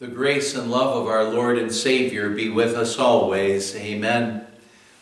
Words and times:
The 0.00 0.08
grace 0.08 0.56
and 0.56 0.72
love 0.72 0.96
of 0.96 1.06
our 1.06 1.22
Lord 1.22 1.56
and 1.56 1.72
Savior 1.72 2.28
be 2.28 2.48
with 2.48 2.74
us 2.74 2.98
always. 2.98 3.76
Amen. 3.76 4.44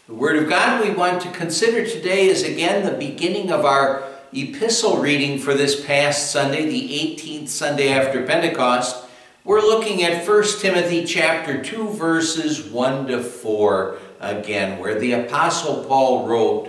The 0.07 0.13
Word 0.13 0.37
of 0.37 0.51
God 0.51 0.85
we 0.87 0.95
want 0.95 1.23
to 1.23 1.31
consider 1.31 1.87
today 1.87 2.27
is 2.27 2.43
again 2.43 2.85
the 2.85 2.99
beginning 2.99 3.51
of 3.51 3.65
our 3.65 4.03
epistle 4.35 4.99
reading 4.99 5.39
for 5.39 5.55
this 5.55 5.83
past 5.83 6.31
Sunday, 6.31 6.67
the 6.67 7.17
18th 7.17 7.49
Sunday 7.49 7.89
after 7.89 8.27
Pentecost. 8.27 9.07
We're 9.45 9.63
looking 9.63 10.03
at 10.03 10.29
1 10.29 10.45
Timothy 10.61 11.07
chapter 11.07 11.65
2 11.65 11.89
verses 11.89 12.63
1 12.63 13.07
to 13.07 13.23
4 13.23 13.99
again, 14.21 14.79
where 14.79 15.01
the 15.01 15.13
apostle 15.13 15.85
Paul 15.85 16.29
wrote, 16.29 16.69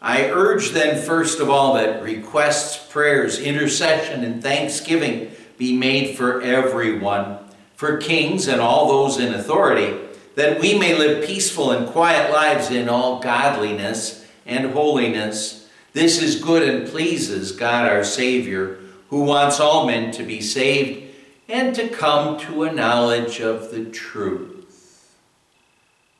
I 0.00 0.30
urge 0.30 0.70
then 0.70 1.04
first 1.04 1.40
of 1.40 1.50
all 1.50 1.74
that 1.74 2.02
requests, 2.02 2.90
prayers, 2.90 3.38
intercession 3.38 4.24
and 4.24 4.42
thanksgiving 4.42 5.32
be 5.58 5.76
made 5.76 6.16
for 6.16 6.40
everyone 6.40 7.36
for 7.80 7.96
kings 7.96 8.46
and 8.46 8.60
all 8.60 8.88
those 8.88 9.18
in 9.18 9.32
authority, 9.32 9.98
that 10.34 10.60
we 10.60 10.78
may 10.78 10.94
live 10.94 11.26
peaceful 11.26 11.70
and 11.70 11.88
quiet 11.88 12.30
lives 12.30 12.70
in 12.70 12.90
all 12.90 13.20
godliness 13.20 14.22
and 14.44 14.72
holiness. 14.72 15.66
This 15.94 16.20
is 16.20 16.42
good 16.42 16.62
and 16.62 16.86
pleases 16.86 17.52
God 17.52 17.88
our 17.88 18.04
Savior, 18.04 18.80
who 19.08 19.22
wants 19.22 19.60
all 19.60 19.86
men 19.86 20.12
to 20.12 20.22
be 20.22 20.42
saved 20.42 21.10
and 21.48 21.74
to 21.74 21.88
come 21.88 22.38
to 22.40 22.64
a 22.64 22.72
knowledge 22.72 23.40
of 23.40 23.70
the 23.70 23.86
truth. 23.86 25.16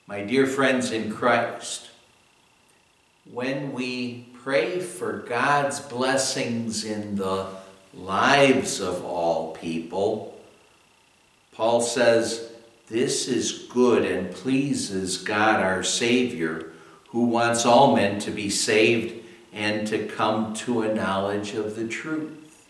My 0.07 0.23
dear 0.23 0.47
friends 0.47 0.91
in 0.91 1.13
Christ, 1.13 1.91
when 3.30 3.74
we 3.74 4.30
pray 4.43 4.80
for 4.80 5.19
God's 5.29 5.79
blessings 5.79 6.87
in 6.87 7.16
the 7.16 7.49
lives 7.93 8.80
of 8.80 9.05
all 9.05 9.52
people, 9.52 10.40
Paul 11.53 11.81
says, 11.81 12.51
This 12.89 13.29
is 13.29 13.67
good 13.71 14.05
and 14.05 14.31
pleases 14.31 15.19
God 15.19 15.61
our 15.61 15.83
Savior, 15.83 16.73
who 17.09 17.24
wants 17.24 17.66
all 17.66 17.97
men 17.97 18.19
to 18.21 18.30
be 18.30 18.51
saved 18.51 19.24
and 19.52 19.87
to 19.89 20.07
come 20.07 20.55
to 20.55 20.83
a 20.83 20.95
knowledge 20.95 21.55
of 21.55 21.77
the 21.77 21.89
truth. 21.89 22.66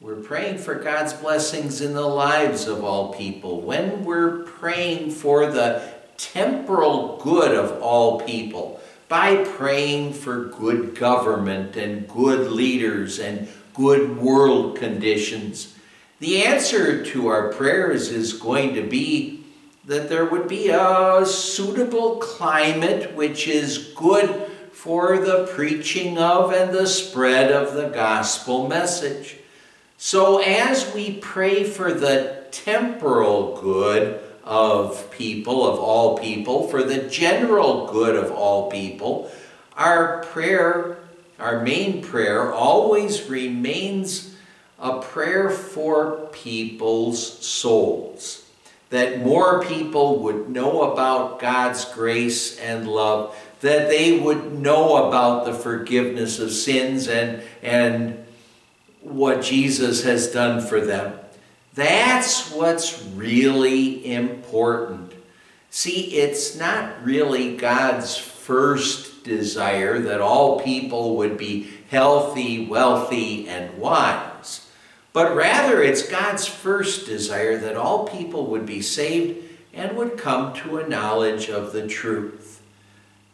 We're 0.00 0.16
praying 0.16 0.58
for 0.58 0.76
God's 0.76 1.12
blessings 1.12 1.80
in 1.80 1.92
the 1.92 2.06
lives 2.06 2.66
of 2.66 2.82
all 2.82 3.12
people. 3.12 3.60
When 3.60 4.04
we're 4.04 4.44
praying 4.44 5.10
for 5.10 5.50
the 5.50 5.92
temporal 6.16 7.18
good 7.22 7.54
of 7.54 7.82
all 7.82 8.20
people, 8.20 8.80
by 9.08 9.44
praying 9.44 10.12
for 10.12 10.44
good 10.44 10.94
government 10.94 11.76
and 11.76 12.08
good 12.08 12.50
leaders 12.50 13.18
and 13.18 13.48
good 13.74 14.16
world 14.16 14.78
conditions, 14.78 15.74
the 16.20 16.44
answer 16.44 17.04
to 17.04 17.26
our 17.26 17.48
prayers 17.48 18.10
is 18.10 18.34
going 18.34 18.74
to 18.74 18.82
be 18.82 19.44
that 19.86 20.08
there 20.08 20.26
would 20.26 20.46
be 20.46 20.68
a 20.68 21.24
suitable 21.26 22.16
climate 22.18 23.14
which 23.16 23.48
is 23.48 23.92
good 23.96 24.46
for 24.70 25.18
the 25.18 25.46
preaching 25.54 26.16
of 26.18 26.52
and 26.52 26.72
the 26.72 26.86
spread 26.86 27.50
of 27.50 27.74
the 27.74 27.88
gospel 27.88 28.68
message. 28.68 29.36
So, 29.96 30.38
as 30.38 30.94
we 30.94 31.18
pray 31.18 31.64
for 31.64 31.92
the 31.92 32.44
temporal 32.50 33.60
good 33.60 34.20
of 34.44 35.10
people, 35.10 35.66
of 35.66 35.78
all 35.78 36.18
people, 36.18 36.68
for 36.68 36.82
the 36.82 37.08
general 37.08 37.86
good 37.88 38.16
of 38.16 38.30
all 38.30 38.70
people, 38.70 39.30
our 39.76 40.22
prayer, 40.24 40.98
our 41.38 41.62
main 41.62 42.02
prayer, 42.02 42.52
always 42.52 43.28
remains 43.28 44.34
a 44.80 45.00
prayer 45.00 45.50
for 45.50 46.28
people's 46.32 47.38
souls. 47.46 48.48
That 48.88 49.20
more 49.20 49.62
people 49.62 50.20
would 50.20 50.48
know 50.48 50.92
about 50.92 51.38
God's 51.38 51.84
grace 51.84 52.58
and 52.58 52.88
love, 52.88 53.36
that 53.60 53.88
they 53.88 54.18
would 54.18 54.58
know 54.58 55.06
about 55.08 55.44
the 55.44 55.52
forgiveness 55.52 56.40
of 56.40 56.50
sins 56.50 57.06
and, 57.06 57.42
and 57.62 58.24
what 59.02 59.42
Jesus 59.42 60.02
has 60.04 60.32
done 60.32 60.60
for 60.60 60.80
them. 60.80 61.18
That's 61.74 62.50
what's 62.50 63.02
really 63.14 64.12
important. 64.12 65.12
See, 65.70 66.16
it's 66.16 66.56
not 66.56 67.04
really 67.04 67.56
God's 67.56 68.16
first 68.16 69.22
desire 69.22 70.00
that 70.00 70.20
all 70.20 70.60
people 70.60 71.16
would 71.18 71.38
be 71.38 71.70
healthy, 71.90 72.66
wealthy, 72.66 73.48
and 73.48 73.78
wise. 73.78 74.66
But 75.12 75.34
rather, 75.34 75.82
it's 75.82 76.08
God's 76.08 76.46
first 76.46 77.06
desire 77.06 77.58
that 77.58 77.76
all 77.76 78.06
people 78.06 78.46
would 78.46 78.64
be 78.64 78.80
saved 78.80 79.44
and 79.72 79.96
would 79.96 80.16
come 80.16 80.54
to 80.54 80.78
a 80.78 80.88
knowledge 80.88 81.48
of 81.48 81.72
the 81.72 81.86
truth. 81.86 82.62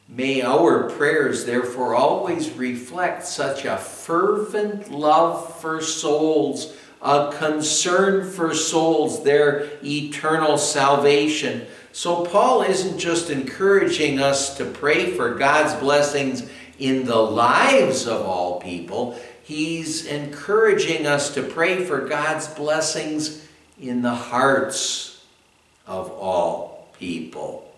May 0.09 0.41
our 0.41 0.89
prayers, 0.89 1.45
therefore, 1.45 1.95
always 1.95 2.51
reflect 2.53 3.27
such 3.27 3.65
a 3.65 3.77
fervent 3.77 4.91
love 4.91 5.61
for 5.61 5.83
souls, 5.83 6.77
a 7.03 7.35
concern 7.37 8.31
for 8.31 8.55
souls, 8.55 9.25
their 9.25 9.69
eternal 9.83 10.59
salvation. 10.59 11.67
So, 11.93 12.25
Paul 12.25 12.63
isn't 12.63 12.99
just 12.99 13.31
encouraging 13.31 14.21
us 14.21 14.57
to 14.59 14.65
pray 14.65 15.11
for 15.13 15.35
God's 15.35 15.75
blessings 15.81 16.49
in 16.79 17.05
the 17.05 17.17
lives 17.17 18.07
of 18.07 18.23
all 18.23 18.61
people, 18.61 19.19
he's 19.47 20.07
encouraging 20.07 21.07
us 21.07 21.33
to 21.35 21.43
pray 21.43 21.85
for 21.85 22.01
God's 22.01 22.49
blessings 22.49 23.47
in 23.81 24.03
the 24.03 24.15
hearts 24.15 25.25
of 25.87 26.11
all 26.11 26.89
people. 26.99 27.73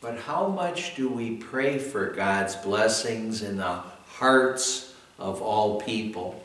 But 0.00 0.18
how 0.18 0.48
much 0.48 0.96
do 0.96 1.08
we 1.08 1.36
pray 1.36 1.78
for 1.78 2.08
God's 2.08 2.56
blessings 2.56 3.42
in 3.42 3.58
the 3.58 3.82
hearts 4.08 4.96
of 5.16 5.40
all 5.40 5.80
people? 5.80 6.42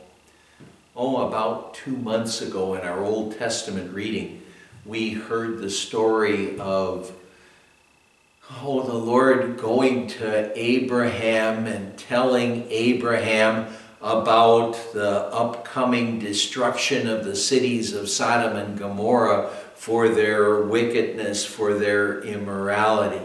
Oh, 0.94 1.26
about 1.26 1.74
two 1.74 1.96
months 1.96 2.42
ago 2.42 2.74
in 2.74 2.82
our 2.82 3.04
Old 3.04 3.36
Testament 3.36 3.92
reading, 3.92 4.42
we 4.84 5.10
heard 5.10 5.58
the 5.58 5.70
story 5.70 6.56
of 6.60 7.10
Oh, 8.48 8.80
the 8.82 8.94
Lord 8.94 9.58
going 9.58 10.06
to 10.06 10.52
Abraham 10.56 11.66
and 11.66 11.98
telling 11.98 12.64
Abraham 12.70 13.66
about 14.00 14.74
the 14.92 15.26
upcoming 15.32 16.20
destruction 16.20 17.08
of 17.08 17.24
the 17.24 17.34
cities 17.34 17.92
of 17.92 18.08
Sodom 18.08 18.56
and 18.56 18.78
Gomorrah 18.78 19.50
for 19.74 20.08
their 20.08 20.62
wickedness, 20.62 21.44
for 21.44 21.74
their 21.74 22.20
immorality. 22.20 23.20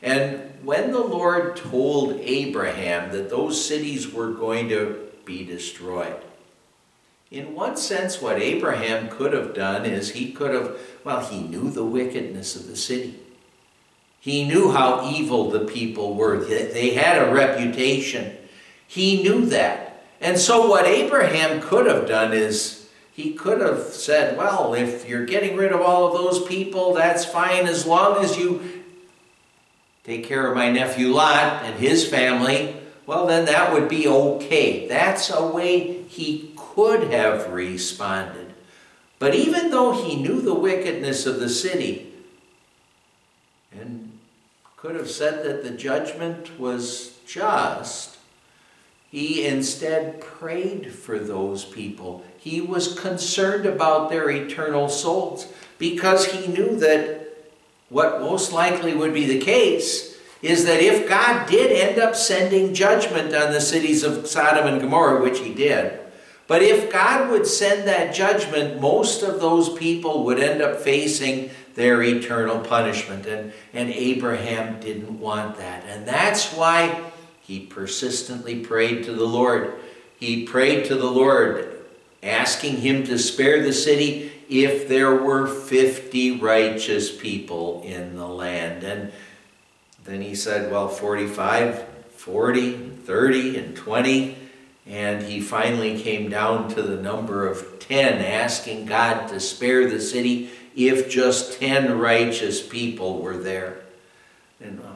And 0.00 0.40
when 0.62 0.92
the 0.92 1.00
Lord 1.00 1.56
told 1.56 2.18
Abraham 2.20 3.12
that 3.12 3.28
those 3.28 3.62
cities 3.62 4.10
were 4.10 4.32
going 4.32 4.70
to 4.70 5.10
be 5.26 5.44
destroyed, 5.44 6.16
in 7.30 7.54
one 7.54 7.76
sense, 7.76 8.22
what 8.22 8.40
Abraham 8.40 9.10
could 9.10 9.34
have 9.34 9.52
done 9.52 9.84
is 9.84 10.12
he 10.12 10.32
could 10.32 10.54
have, 10.54 10.78
well, 11.04 11.20
he 11.20 11.42
knew 11.42 11.68
the 11.68 11.84
wickedness 11.84 12.56
of 12.56 12.66
the 12.66 12.76
city. 12.76 13.20
He 14.24 14.42
knew 14.42 14.70
how 14.70 15.06
evil 15.10 15.50
the 15.50 15.66
people 15.66 16.14
were. 16.14 16.42
They 16.42 16.94
had 16.94 17.20
a 17.20 17.30
reputation. 17.30 18.34
He 18.86 19.22
knew 19.22 19.44
that. 19.46 20.02
And 20.18 20.38
so, 20.38 20.66
what 20.66 20.86
Abraham 20.86 21.60
could 21.60 21.84
have 21.84 22.08
done 22.08 22.32
is 22.32 22.88
he 23.12 23.34
could 23.34 23.60
have 23.60 23.82
said, 23.82 24.38
Well, 24.38 24.72
if 24.72 25.06
you're 25.06 25.26
getting 25.26 25.58
rid 25.58 25.72
of 25.72 25.82
all 25.82 26.06
of 26.06 26.14
those 26.14 26.42
people, 26.46 26.94
that's 26.94 27.26
fine 27.26 27.66
as 27.66 27.84
long 27.84 28.24
as 28.24 28.38
you 28.38 28.84
take 30.04 30.24
care 30.24 30.46
of 30.48 30.56
my 30.56 30.72
nephew 30.72 31.08
Lot 31.08 31.62
and 31.62 31.78
his 31.78 32.08
family. 32.08 32.76
Well, 33.04 33.26
then 33.26 33.44
that 33.44 33.74
would 33.74 33.90
be 33.90 34.08
okay. 34.08 34.88
That's 34.88 35.28
a 35.28 35.46
way 35.46 36.02
he 36.04 36.54
could 36.56 37.12
have 37.12 37.52
responded. 37.52 38.54
But 39.18 39.34
even 39.34 39.70
though 39.70 39.92
he 39.92 40.16
knew 40.16 40.40
the 40.40 40.54
wickedness 40.54 41.26
of 41.26 41.40
the 41.40 41.50
city, 41.50 42.10
and 43.70 44.03
could 44.84 44.96
have 44.96 45.10
said 45.10 45.42
that 45.46 45.62
the 45.62 45.70
judgment 45.70 46.60
was 46.60 47.18
just. 47.26 48.18
He 49.10 49.46
instead 49.46 50.20
prayed 50.20 50.92
for 50.92 51.18
those 51.18 51.64
people. 51.64 52.22
He 52.36 52.60
was 52.60 53.00
concerned 53.00 53.64
about 53.64 54.10
their 54.10 54.28
eternal 54.28 54.90
souls 54.90 55.50
because 55.78 56.26
he 56.26 56.48
knew 56.48 56.76
that 56.80 57.34
what 57.88 58.20
most 58.20 58.52
likely 58.52 58.94
would 58.94 59.14
be 59.14 59.24
the 59.24 59.38
case 59.38 60.18
is 60.42 60.66
that 60.66 60.82
if 60.82 61.08
God 61.08 61.48
did 61.48 61.72
end 61.72 61.98
up 61.98 62.14
sending 62.14 62.74
judgment 62.74 63.34
on 63.34 63.52
the 63.52 63.62
cities 63.62 64.02
of 64.02 64.26
Sodom 64.26 64.66
and 64.66 64.82
Gomorrah, 64.82 65.22
which 65.22 65.38
he 65.38 65.54
did, 65.54 65.98
but 66.46 66.60
if 66.60 66.92
God 66.92 67.30
would 67.30 67.46
send 67.46 67.88
that 67.88 68.14
judgment, 68.14 68.82
most 68.82 69.22
of 69.22 69.40
those 69.40 69.72
people 69.78 70.24
would 70.26 70.38
end 70.38 70.60
up 70.60 70.78
facing 70.78 71.48
their 71.74 72.02
eternal 72.02 72.60
punishment. 72.60 73.26
And, 73.26 73.52
and 73.72 73.90
Abraham 73.90 74.80
didn't 74.80 75.18
want 75.18 75.56
that. 75.58 75.84
And 75.86 76.06
that's 76.06 76.52
why 76.52 77.10
he 77.40 77.60
persistently 77.60 78.60
prayed 78.60 79.04
to 79.04 79.12
the 79.12 79.26
Lord. 79.26 79.74
He 80.18 80.44
prayed 80.44 80.86
to 80.86 80.96
the 80.96 81.10
Lord 81.10 81.74
asking 82.22 82.78
him 82.78 83.04
to 83.04 83.18
spare 83.18 83.62
the 83.62 83.72
city 83.72 84.32
if 84.48 84.88
there 84.88 85.14
were 85.14 85.46
50 85.46 86.40
righteous 86.40 87.14
people 87.14 87.82
in 87.84 88.16
the 88.16 88.26
land. 88.26 88.82
And 88.82 89.12
then 90.04 90.22
he 90.22 90.34
said, 90.34 90.70
well, 90.70 90.88
45, 90.88 91.86
40, 92.16 92.88
30, 93.04 93.58
and 93.58 93.76
20. 93.76 94.36
And 94.86 95.22
he 95.22 95.40
finally 95.40 96.00
came 96.00 96.28
down 96.28 96.68
to 96.70 96.82
the 96.82 97.00
number 97.00 97.46
of 97.46 97.78
10, 97.78 98.22
asking 98.22 98.86
God 98.86 99.28
to 99.28 99.40
spare 99.40 99.88
the 99.88 100.00
city 100.00 100.50
if 100.74 101.08
just 101.08 101.58
10 101.58 101.98
righteous 101.98 102.66
people 102.66 103.20
were 103.20 103.36
there. 103.36 103.82
And 104.60 104.80
uh, 104.80 104.94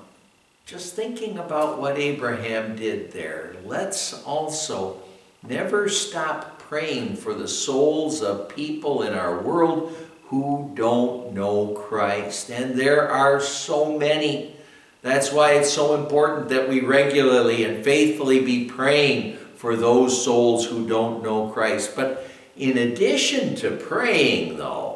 just 0.66 0.94
thinking 0.94 1.38
about 1.38 1.80
what 1.80 1.98
Abraham 1.98 2.76
did 2.76 3.12
there, 3.12 3.56
let's 3.64 4.22
also 4.24 5.00
never 5.46 5.88
stop 5.88 6.58
praying 6.58 7.16
for 7.16 7.32
the 7.32 7.48
souls 7.48 8.22
of 8.22 8.48
people 8.48 9.02
in 9.02 9.14
our 9.14 9.40
world 9.40 9.96
who 10.26 10.70
don't 10.74 11.32
know 11.32 11.68
Christ. 11.68 12.50
And 12.50 12.74
there 12.74 13.08
are 13.08 13.40
so 13.40 13.96
many. 13.96 14.54
That's 15.00 15.32
why 15.32 15.52
it's 15.52 15.72
so 15.72 15.94
important 15.94 16.50
that 16.50 16.68
we 16.68 16.80
regularly 16.80 17.64
and 17.64 17.82
faithfully 17.82 18.44
be 18.44 18.66
praying 18.66 19.38
for 19.56 19.74
those 19.74 20.22
souls 20.22 20.66
who 20.66 20.86
don't 20.86 21.22
know 21.22 21.48
Christ. 21.48 21.96
But 21.96 22.28
in 22.56 22.76
addition 22.76 23.54
to 23.56 23.70
praying, 23.70 24.58
though, 24.58 24.87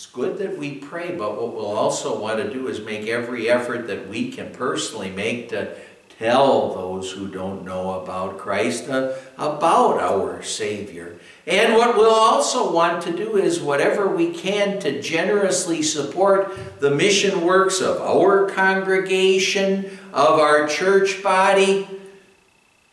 it's 0.00 0.06
good 0.06 0.38
that 0.38 0.56
we 0.56 0.76
pray, 0.76 1.14
but 1.14 1.36
what 1.36 1.52
we'll 1.52 1.76
also 1.76 2.18
want 2.18 2.38
to 2.38 2.50
do 2.50 2.68
is 2.68 2.80
make 2.80 3.06
every 3.06 3.50
effort 3.50 3.86
that 3.88 4.08
we 4.08 4.32
can 4.32 4.50
personally 4.50 5.10
make 5.10 5.50
to 5.50 5.76
tell 6.18 6.72
those 6.72 7.12
who 7.12 7.28
don't 7.28 7.66
know 7.66 8.00
about 8.00 8.38
Christ 8.38 8.88
uh, 8.88 9.12
about 9.36 10.00
our 10.00 10.42
Savior. 10.42 11.18
And 11.46 11.74
what 11.74 11.98
we'll 11.98 12.14
also 12.14 12.72
want 12.72 13.02
to 13.02 13.12
do 13.14 13.36
is 13.36 13.60
whatever 13.60 14.08
we 14.08 14.32
can 14.32 14.78
to 14.80 15.02
generously 15.02 15.82
support 15.82 16.80
the 16.80 16.90
mission 16.90 17.42
works 17.42 17.82
of 17.82 18.00
our 18.00 18.48
congregation, 18.48 19.98
of 20.14 20.40
our 20.40 20.66
church 20.66 21.22
body, 21.22 21.86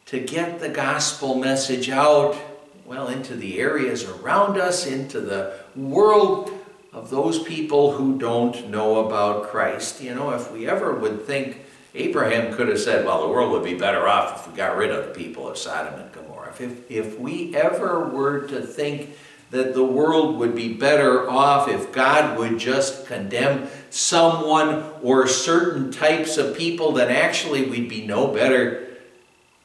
to 0.07 0.19
get 0.19 0.59
the 0.59 0.67
gospel 0.67 1.35
message 1.35 1.89
out, 1.89 2.35
well, 2.85 3.07
into 3.07 3.33
the 3.33 3.61
areas 3.61 4.03
around 4.03 4.59
us, 4.59 4.85
into 4.85 5.21
the 5.21 5.53
world 5.73 6.56
of 6.97 7.11
those 7.11 7.43
people 7.43 7.91
who 7.91 8.17
don't 8.17 8.69
know 8.69 9.05
about 9.05 9.49
Christ. 9.49 10.01
You 10.01 10.15
know, 10.15 10.31
if 10.31 10.51
we 10.51 10.67
ever 10.67 10.95
would 10.95 11.27
think 11.27 11.61
Abraham 11.93 12.55
could 12.55 12.67
have 12.69 12.79
said, 12.79 13.05
well, 13.05 13.21
the 13.21 13.31
world 13.31 13.51
would 13.51 13.63
be 13.63 13.75
better 13.75 14.07
off 14.07 14.39
if 14.39 14.51
we 14.51 14.57
got 14.57 14.75
rid 14.75 14.89
of 14.89 15.05
the 15.05 15.13
people 15.13 15.47
of 15.47 15.59
Sodom 15.59 15.99
and 15.99 16.11
Gomorrah. 16.11 16.53
If, 16.59 16.89
if 16.89 17.19
we 17.19 17.55
ever 17.55 18.09
were 18.09 18.47
to 18.47 18.61
think 18.61 19.15
that 19.51 19.75
the 19.75 19.83
world 19.83 20.37
would 20.37 20.55
be 20.55 20.73
better 20.73 21.29
off 21.29 21.69
if 21.69 21.91
God 21.91 22.37
would 22.39 22.57
just 22.57 23.05
condemn 23.05 23.67
someone 23.91 24.83
or 25.03 25.27
certain 25.27 25.91
types 25.91 26.37
of 26.37 26.57
people, 26.57 26.93
then 26.93 27.11
actually 27.11 27.69
we'd 27.69 27.89
be 27.89 28.07
no 28.07 28.27
better 28.33 28.87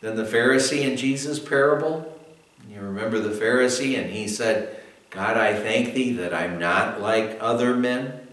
than 0.03 0.17
the 0.17 0.25
Pharisee 0.25 0.83
in 0.83 0.99
Jesus' 0.99 1.39
parable. 1.39 2.15
You 2.69 2.81
remember 2.81 3.19
the 3.21 3.35
Pharisee, 3.35 3.99
and 3.99 4.11
he 4.11 4.29
said, 4.29 4.82
God, 5.13 5.37
I 5.37 5.55
thank 5.55 5.93
thee 5.93 6.13
that 6.15 6.33
I'm 6.33 6.59
not 6.59 7.03
like 7.03 7.37
other 7.39 7.77
men. 7.77 8.27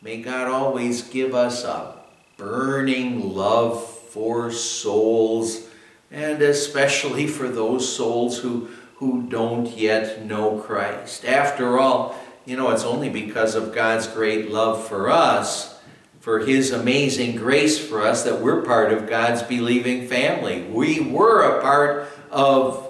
May 0.00 0.22
God 0.22 0.48
always 0.48 1.02
give 1.02 1.34
us 1.34 1.64
a 1.64 1.96
burning 2.38 3.34
love 3.34 3.86
for 3.86 4.50
souls, 4.50 5.68
and 6.10 6.40
especially 6.40 7.26
for 7.26 7.46
those 7.46 7.94
souls 7.94 8.38
who, 8.38 8.70
who 8.96 9.24
don't 9.28 9.66
yet 9.76 10.24
know 10.24 10.58
Christ. 10.58 11.26
After 11.26 11.78
all, 11.78 12.18
you 12.46 12.56
know, 12.56 12.70
it's 12.70 12.84
only 12.84 13.10
because 13.10 13.54
of 13.54 13.74
God's 13.74 14.06
great 14.06 14.50
love 14.50 14.88
for 14.88 15.10
us, 15.10 15.78
for 16.20 16.38
His 16.38 16.70
amazing 16.70 17.36
grace 17.36 17.78
for 17.78 18.00
us, 18.00 18.24
that 18.24 18.40
we're 18.40 18.62
part 18.62 18.94
of 18.94 19.10
God's 19.10 19.42
believing 19.42 20.08
family. 20.08 20.62
We 20.62 21.00
were 21.00 21.42
a 21.42 21.60
part 21.60 22.08
of 22.30 22.87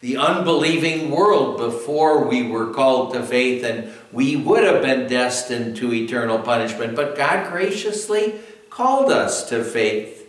the 0.00 0.16
unbelieving 0.16 1.10
world 1.10 1.58
before 1.58 2.28
we 2.28 2.48
were 2.48 2.72
called 2.72 3.12
to 3.14 3.22
faith, 3.22 3.64
and 3.64 3.92
we 4.12 4.36
would 4.36 4.62
have 4.62 4.82
been 4.82 5.08
destined 5.08 5.76
to 5.76 5.92
eternal 5.92 6.38
punishment. 6.38 6.94
But 6.94 7.16
God 7.16 7.50
graciously 7.50 8.34
called 8.70 9.10
us 9.10 9.48
to 9.48 9.64
faith. 9.64 10.26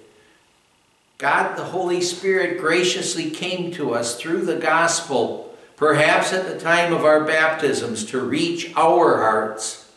God, 1.19 1.55
the 1.55 1.65
Holy 1.65 2.01
Spirit, 2.01 2.59
graciously 2.59 3.29
came 3.29 3.71
to 3.73 3.93
us 3.93 4.15
through 4.15 4.45
the 4.45 4.55
gospel, 4.55 5.55
perhaps 5.75 6.33
at 6.33 6.47
the 6.47 6.59
time 6.59 6.93
of 6.93 7.05
our 7.05 7.25
baptisms, 7.25 8.05
to 8.05 8.21
reach 8.21 8.73
our 8.75 9.17
hearts, 9.17 9.91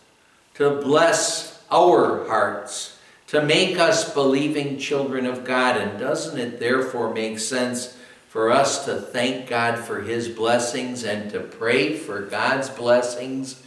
to 0.55 0.71
bless 0.83 1.63
our 1.71 2.27
hearts, 2.27 2.99
to 3.29 3.41
make 3.41 3.79
us 3.79 4.13
believing 4.13 4.79
children 4.79 5.25
of 5.25 5.45
God. 5.45 5.77
And 5.79 5.99
doesn't 5.99 6.39
it 6.39 6.61
therefore 6.61 7.15
make 7.15 7.39
sense? 7.39 7.97
For 8.33 8.51
us 8.51 8.87
to 8.87 8.95
thank 8.99 9.47
God 9.47 9.79
for 9.79 10.01
His 10.01 10.27
blessings 10.27 11.05
and 11.05 11.31
to 11.33 11.41
pray 11.41 11.95
for 11.95 12.23
God's 12.23 12.71
blessings 12.71 13.63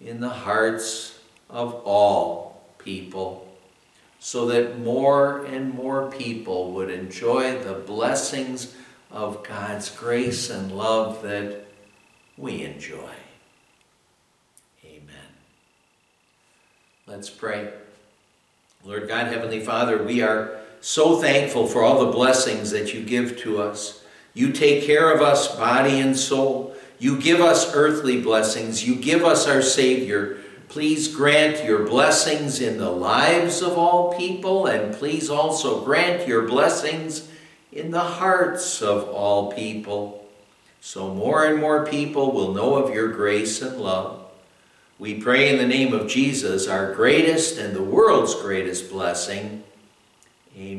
in 0.00 0.20
the 0.20 0.30
hearts 0.30 1.18
of 1.50 1.74
all 1.84 2.64
people, 2.78 3.46
so 4.18 4.46
that 4.46 4.78
more 4.78 5.44
and 5.44 5.74
more 5.74 6.10
people 6.10 6.72
would 6.72 6.88
enjoy 6.88 7.62
the 7.62 7.74
blessings 7.74 8.74
of 9.10 9.46
God's 9.46 9.90
grace 9.90 10.48
and 10.48 10.72
love 10.72 11.20
that 11.20 11.66
we 12.38 12.62
enjoy. 12.62 13.12
Amen. 14.82 15.28
Let's 17.06 17.28
pray. 17.28 17.70
Lord 18.82 19.08
God, 19.08 19.26
Heavenly 19.26 19.60
Father, 19.60 20.02
we 20.02 20.22
are 20.22 20.63
so 20.84 21.18
thankful 21.18 21.66
for 21.66 21.82
all 21.82 22.04
the 22.04 22.12
blessings 22.12 22.70
that 22.70 22.92
you 22.92 23.02
give 23.02 23.38
to 23.38 23.58
us. 23.58 24.04
You 24.34 24.52
take 24.52 24.84
care 24.84 25.10
of 25.10 25.22
us, 25.22 25.56
body 25.56 25.98
and 25.98 26.14
soul. 26.14 26.76
You 26.98 27.18
give 27.18 27.40
us 27.40 27.74
earthly 27.74 28.20
blessings. 28.20 28.86
You 28.86 28.96
give 28.96 29.24
us 29.24 29.48
our 29.48 29.62
Savior. 29.62 30.36
Please 30.68 31.08
grant 31.08 31.64
your 31.64 31.86
blessings 31.86 32.60
in 32.60 32.76
the 32.76 32.90
lives 32.90 33.62
of 33.62 33.78
all 33.78 34.12
people, 34.12 34.66
and 34.66 34.94
please 34.94 35.30
also 35.30 35.82
grant 35.86 36.28
your 36.28 36.42
blessings 36.42 37.30
in 37.72 37.90
the 37.90 38.00
hearts 38.00 38.82
of 38.82 39.08
all 39.08 39.52
people. 39.52 40.28
So 40.82 41.14
more 41.14 41.46
and 41.46 41.58
more 41.58 41.86
people 41.86 42.30
will 42.32 42.52
know 42.52 42.74
of 42.74 42.94
your 42.94 43.08
grace 43.08 43.62
and 43.62 43.80
love. 43.80 44.20
We 44.98 45.14
pray 45.14 45.48
in 45.48 45.56
the 45.56 45.66
name 45.66 45.94
of 45.94 46.08
Jesus, 46.08 46.68
our 46.68 46.92
greatest 46.92 47.56
and 47.56 47.74
the 47.74 47.82
world's 47.82 48.34
greatest 48.34 48.90
blessing. 48.90 49.64